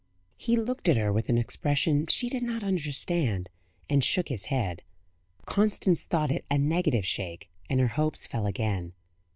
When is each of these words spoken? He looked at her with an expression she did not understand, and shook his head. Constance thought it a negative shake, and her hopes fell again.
He 0.35 0.55
looked 0.55 0.89
at 0.89 0.97
her 0.97 1.13
with 1.13 1.29
an 1.29 1.37
expression 1.37 2.07
she 2.07 2.27
did 2.27 2.41
not 2.41 2.63
understand, 2.63 3.51
and 3.87 4.03
shook 4.03 4.29
his 4.29 4.45
head. 4.45 4.81
Constance 5.45 6.05
thought 6.05 6.31
it 6.31 6.43
a 6.49 6.57
negative 6.57 7.05
shake, 7.05 7.51
and 7.69 7.79
her 7.79 7.89
hopes 7.89 8.25
fell 8.25 8.47
again. 8.47 8.93